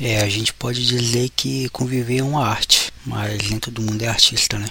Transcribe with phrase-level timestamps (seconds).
[0.00, 4.08] É, a gente pode dizer que conviver é uma arte, mas nem todo mundo é
[4.08, 4.68] artista, né?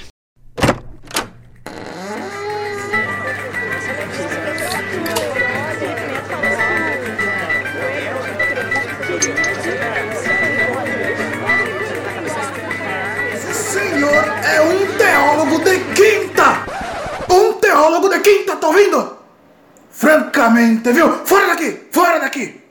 [13.54, 16.66] senhor é um teólogo de quinta!
[17.30, 19.18] Um teólogo de quinta, tá ouvindo?
[19.90, 21.26] Francamente, viu?
[21.26, 21.80] Fora daqui!
[21.92, 22.62] Fora daqui!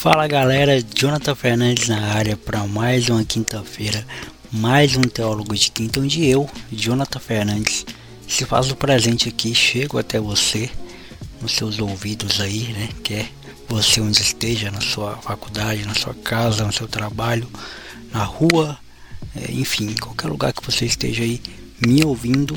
[0.00, 4.06] Fala galera, Jonathan Fernandes na área para mais uma quinta-feira,
[4.52, 7.84] mais um Teólogo de Quinta, onde eu, Jonathan Fernandes,
[8.28, 10.70] se faz o presente aqui, chego até você,
[11.42, 12.88] nos seus ouvidos aí, né?
[13.02, 13.28] Quer
[13.68, 17.48] você onde esteja, na sua faculdade, na sua casa, no seu trabalho,
[18.12, 18.78] na rua,
[19.34, 21.42] é, enfim, qualquer lugar que você esteja aí
[21.84, 22.54] me ouvindo,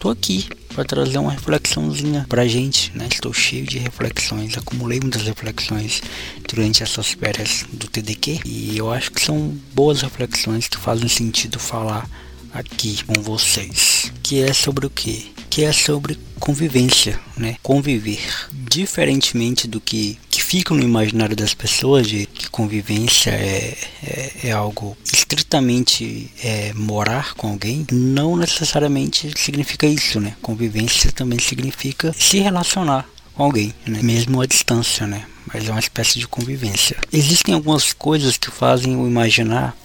[0.00, 3.06] tô aqui para trazer uma reflexãozinha pra gente, né?
[3.12, 6.00] Estou cheio de reflexões, acumulei muitas reflexões
[6.48, 11.58] durante essas férias do TDQ e eu acho que são boas reflexões que fazem sentido
[11.58, 12.08] falar
[12.52, 14.10] aqui com vocês.
[14.22, 15.32] Que é sobre o que?
[15.50, 17.56] Que é sobre convivência, né?
[17.62, 18.48] Conviver.
[18.50, 20.18] Diferentemente do que,
[20.50, 27.34] fica no imaginário das pessoas, de que convivência é, é, é algo estritamente é, morar
[27.34, 30.34] com alguém, não necessariamente significa isso, né?
[30.42, 34.00] Convivência também significa se relacionar com alguém, né?
[34.02, 35.24] mesmo à distância, né?
[35.54, 36.96] Mas é uma espécie de convivência.
[37.12, 39.76] Existem algumas coisas que fazem o imaginar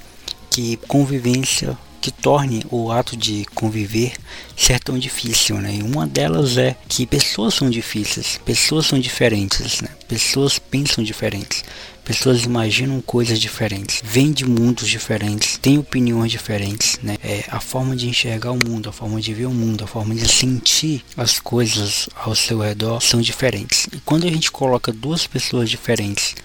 [0.49, 4.13] que convivência que torne o ato de conviver
[4.55, 5.73] ser tão difícil, né?
[5.73, 9.89] E uma delas é que pessoas são difíceis, pessoas são diferentes, né?
[10.07, 11.65] Pessoas pensam diferentes,
[12.03, 17.17] pessoas imaginam coisas diferentes, vêm de mundos diferentes, têm opiniões diferentes, né?
[17.23, 20.13] É, a forma de enxergar o mundo, a forma de ver o mundo, a forma
[20.13, 23.87] de sentir as coisas ao seu redor são diferentes.
[23.91, 26.35] E quando a gente coloca duas pessoas diferentes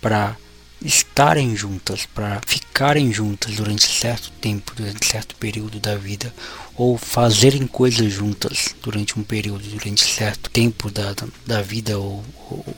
[0.00, 0.34] para
[0.82, 6.32] estarem juntas, para ficarem juntas durante certo tempo, durante certo período da vida,
[6.76, 11.14] ou fazerem coisas juntas durante um período, durante certo tempo da,
[11.46, 12.24] da vida, ou,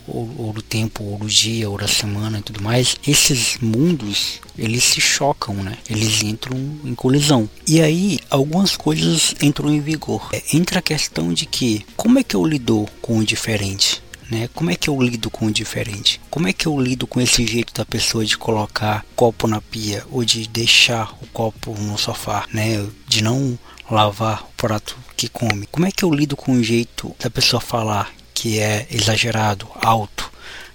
[0.08, 4.40] ou, ou do tempo, ou do dia, ou da semana e tudo mais, esses mundos
[4.58, 5.76] eles se chocam, né?
[5.88, 7.48] Eles entram em colisão.
[7.66, 10.28] E aí algumas coisas entram em vigor.
[10.32, 14.01] É, entra a questão de que como é que eu lido com o diferente?
[14.32, 14.48] Né?
[14.54, 16.18] Como é que eu lido com o diferente?
[16.30, 20.04] Como é que eu lido com esse jeito da pessoa de colocar copo na pia
[20.10, 22.82] ou de deixar o copo no sofá, né?
[23.06, 23.58] De não
[23.90, 25.66] lavar o prato que come.
[25.66, 30.32] Como é que eu lido com o jeito da pessoa falar que é exagerado, alto,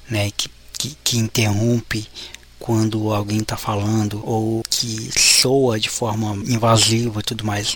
[0.07, 0.29] né?
[0.37, 2.07] Que, que, que interrompe
[2.59, 7.75] quando alguém está falando ou que soa de forma invasiva e tudo mais.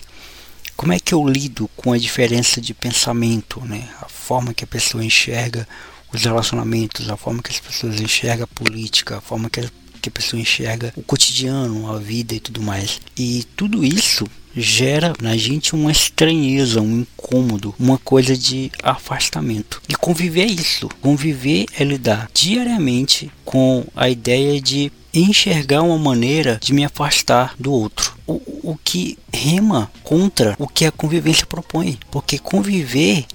[0.82, 3.88] Como é que eu lido com a diferença de pensamento, né?
[4.00, 5.64] A forma que a pessoa enxerga
[6.12, 9.70] os relacionamentos, a forma que as pessoas enxergam a política, a forma que a,
[10.02, 13.00] que a pessoa enxerga o cotidiano, a vida e tudo mais.
[13.16, 14.26] E tudo isso
[14.56, 19.80] gera na gente uma estranheza, um incômodo, uma coisa de afastamento.
[19.88, 20.88] E conviver é isso.
[21.00, 27.72] Conviver é lidar diariamente com a ideia de enxergar uma maneira de me afastar do
[27.72, 28.16] outro.
[28.26, 31.98] O, o que rema contra o que a convivência propõe.
[32.10, 33.26] Porque conviver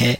[0.00, 0.18] é,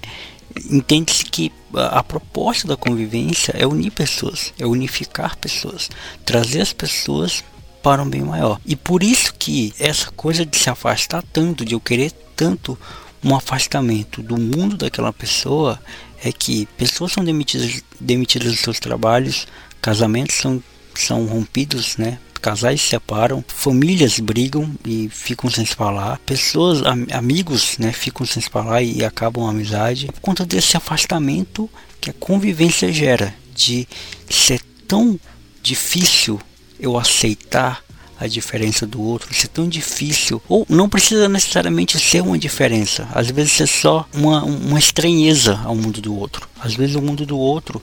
[0.71, 5.91] entende-se que a, proposta da convivência é unir pessoas, é unificar pessoas,
[6.25, 7.45] trazer as pessoas
[7.83, 8.61] para um bem maior.
[8.65, 12.79] E por isso que essa coisa de se afastar tanto, de eu querer tanto
[13.23, 15.81] um afastamento do mundo daquela pessoa,
[16.23, 19.47] é que pessoas são demitidas, demitidas dos seus trabalhos,
[19.81, 20.63] casamentos são
[21.01, 22.19] são rompidos, né?
[22.41, 28.25] Casais se separam, famílias brigam e ficam sem se falar, pessoas, am amigos, né, ficam
[28.25, 31.69] sem se falar e, e acabam a amizade por conta desse afastamento
[32.01, 33.89] que a convivência gera, de
[34.31, 35.19] ser tão
[35.61, 36.41] difícil
[36.79, 37.83] eu aceitar
[38.19, 43.31] a diferença do outro, ser tão difícil, ou não precisa necessariamente ser uma diferença, às
[43.31, 46.49] vezes é só uma, uma estranheza ao mundo do outro.
[46.61, 47.83] Às vezes o mundo do outro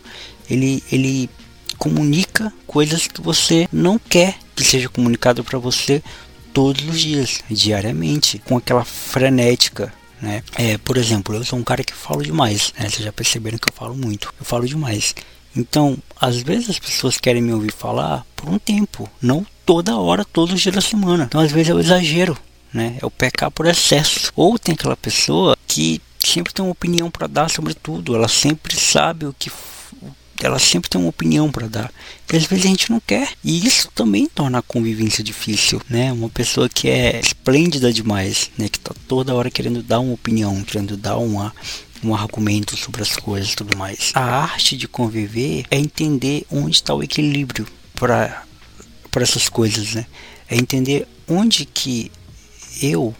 [0.49, 1.29] ele, ele
[1.83, 6.01] comunica coisas que você não quer que seja comunicado para você
[6.53, 9.91] todos os dias, diariamente, com aquela frenética.
[10.21, 10.41] Né?
[10.55, 12.89] É, por exemplo, eu sou um cara que falo demais, né?
[12.89, 15.13] vocês já perceberam que eu falo muito, eu falo demais.
[15.53, 20.23] Então, às vezes as pessoas querem me ouvir falar por um tempo, não toda hora,
[20.23, 21.25] todos os dias da semana.
[21.25, 22.37] Então, às vezes eu exagero
[22.73, 22.97] né?
[22.99, 24.31] É o pecar por excesso.
[24.35, 28.75] Ou tem aquela pessoa que sempre tem uma opinião para dar sobre tudo, ela sempre
[28.75, 29.51] sabe o que
[30.41, 31.91] ela sempre tem uma opinião para dar.
[32.31, 33.29] E às vezes a gente não quer.
[33.43, 36.11] E isso também torna a convivência difícil, né?
[36.11, 38.67] Uma pessoa que é esplêndida demais, né?
[38.67, 41.53] Que tá toda hora querendo dar uma opinião, querendo dar uma,
[42.03, 44.11] um argumento sobre as coisas e tudo mais.
[44.13, 48.45] A arte de conviver é entender onde está o equilíbrio para
[49.15, 50.05] essas coisas, né?
[50.49, 52.11] É entender onde que
[52.81, 53.15] eu,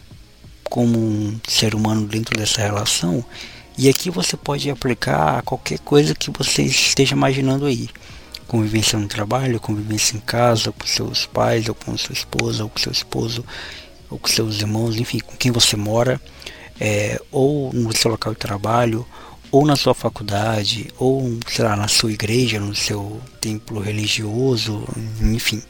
[0.64, 3.24] como um ser humano dentro dessa relação,
[3.76, 7.88] e aqui você pode aplicar qualquer coisa que você esteja imaginando aí.
[8.46, 12.78] Convivência no trabalho, convivência em casa, com seus pais, ou com sua esposa, ou com
[12.78, 13.44] seu esposo,
[14.08, 16.20] ou com seus irmãos, enfim, com quem você mora,
[16.78, 19.04] é, ou no seu local de trabalho,
[19.50, 24.84] ou na sua faculdade, ou sei lá, na sua igreja, no seu templo religioso,
[25.20, 25.60] enfim,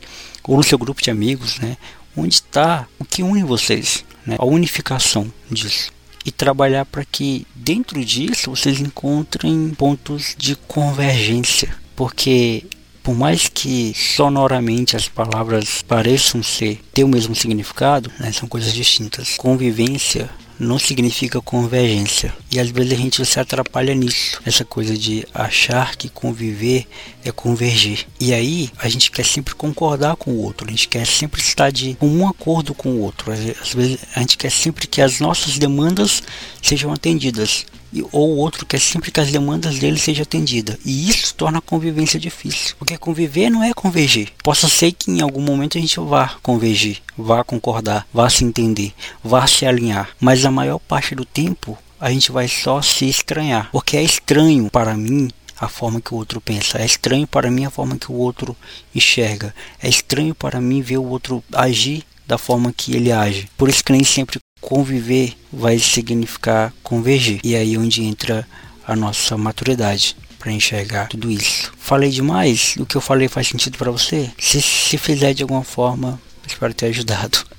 [0.43, 1.79] ou no seu grupo de amigos, né?
[2.15, 4.37] Onde está o que une vocês, né?
[4.39, 5.95] A unificação disso
[6.25, 12.65] e trabalhar para que dentro disso vocês encontrem pontos de convergência, porque
[13.03, 18.73] por mais que sonoramente as palavras pareçam ser ter o mesmo significado, né, são coisas
[18.73, 19.37] distintas.
[19.37, 22.35] Convivência não significa convergência.
[22.51, 24.41] E às vezes a gente se atrapalha nisso.
[24.45, 26.87] Essa coisa de achar que conviver
[27.25, 28.07] é convergir.
[28.21, 31.71] E aí a gente quer sempre concordar com o outro, a gente quer sempre estar
[31.71, 33.33] de um acordo com o outro.
[33.33, 36.23] Às vezes a gente quer sempre que as nossas demandas
[36.63, 37.67] sejam atendidas
[38.13, 40.77] ou outro quer sempre que as demandas dele sejam atendidas.
[40.85, 42.75] E isso torna a convivência difícil.
[42.79, 44.33] Porque conviver não é convergir.
[44.43, 48.93] Possa ser que em algum momento a gente vá convergir, vá concordar, vá se entender,
[49.23, 50.11] vá se alinhar.
[50.21, 53.71] Mas a maior parte do tempo a gente vai só se estranhar.
[53.71, 56.79] Porque é estranho para mim a forma que o outro pensa.
[56.79, 58.57] É estranho para mim a forma que o outro
[58.95, 59.55] enxerga.
[59.83, 63.49] É estranho para mim ver o outro agir da forma que ele age.
[63.57, 67.39] Por isso que nem sempre conviver vai significar convergir.
[67.45, 68.49] E aí é onde entra
[68.87, 71.71] a nossa maturidade para enxergar tudo isso.
[71.79, 72.75] Falei demais?
[72.79, 74.31] O que eu falei faz sentido para você?
[74.39, 77.45] Se, se fizer de alguma forma, espero ter ajudado.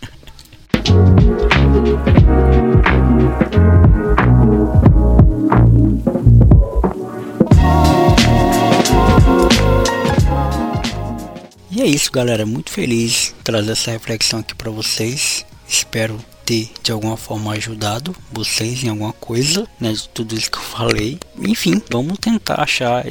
[11.72, 12.46] E é isso, galera.
[12.46, 15.46] Muito feliz trazer essa reflexão aqui para vocês.
[15.68, 20.58] Espero ter de alguma forma ajudado vocês em alguma coisa, né, de tudo isso que
[20.58, 21.20] eu falei.
[21.40, 23.06] Enfim, vamos tentar achar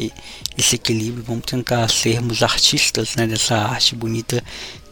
[0.56, 4.42] esse equilíbrio, vamos tentar sermos artistas, né, dessa arte bonita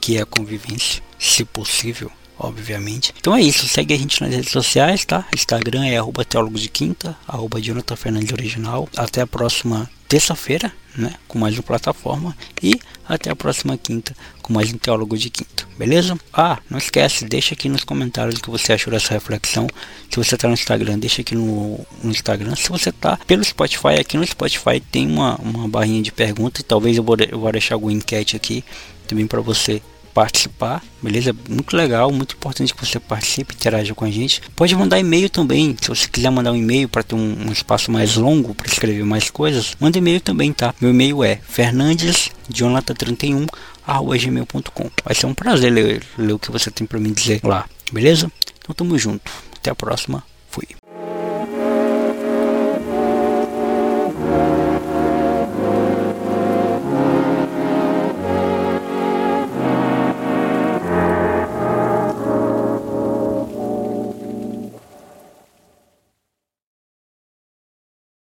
[0.00, 3.14] que é a convivência, se possível obviamente.
[3.20, 5.24] Então é isso, segue a gente nas redes sociais, tá?
[5.32, 8.88] Instagram é arroba teólogo de quinta, arroba Jonathan Fernandes Original.
[8.96, 12.79] Até a próxima terça-feira, né, com mais uma plataforma e
[13.09, 16.19] até a próxima quinta com mais um teólogo de quinta, beleza?
[16.31, 19.67] Ah, não esquece, deixa aqui nos comentários o que você achou dessa reflexão.
[20.11, 22.55] Se você está no Instagram, deixa aqui no, no Instagram.
[22.56, 26.64] Se você está pelo Spotify, aqui no Spotify tem uma, uma barrinha de perguntas e
[26.64, 28.62] talvez eu vou, eu vou deixar alguma enquete aqui
[29.09, 29.81] também para você
[30.12, 31.35] participar, beleza?
[31.49, 34.43] Muito legal, muito importante que você participe, interaja com a gente.
[34.55, 37.91] Pode mandar e-mail também, se você quiser mandar um e-mail para ter um, um, espaço
[37.91, 40.75] mais longo para escrever mais coisas, manda e-mail também, tá?
[40.81, 43.49] Meu e-mail é fernandesjonathan31
[44.20, 44.91] gmail.com.
[45.05, 48.31] Vai ser um prazer ler, ler o que você tem para me dizer lá, beleza?
[48.59, 49.31] Então tamo junto.
[49.56, 50.25] Até a próxima.